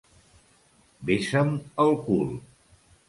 Besa'm 1.09 1.53
el 1.85 1.93
cul! 2.07 2.33